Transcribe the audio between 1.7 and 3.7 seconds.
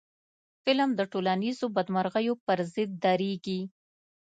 بدمرغیو پر ضد درېږي